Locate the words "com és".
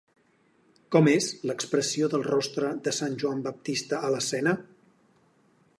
0.95-1.27